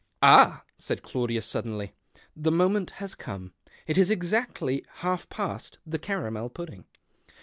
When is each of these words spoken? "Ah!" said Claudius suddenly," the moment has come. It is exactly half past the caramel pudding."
"Ah!" 0.23 0.63
said 0.79 1.03
Claudius 1.03 1.45
suddenly," 1.45 1.93
the 2.45 2.51
moment 2.51 2.89
has 2.97 3.13
come. 3.13 3.53
It 3.85 3.99
is 3.99 4.09
exactly 4.09 4.83
half 5.05 5.29
past 5.29 5.77
the 5.85 5.99
caramel 5.99 6.49
pudding." 6.49 6.85